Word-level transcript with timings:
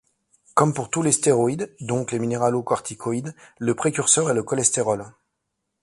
Comme 0.55 0.73
pour 0.73 0.89
tous 0.89 1.03
les 1.03 1.11
stéroïdes, 1.11 1.75
donc 1.79 2.11
les 2.11 2.17
minéralocorticoïdes, 2.17 3.35
le 3.59 3.75
précurseur 3.75 4.31
est 4.31 4.33
le 4.33 4.41
cholestérol. 4.41 5.05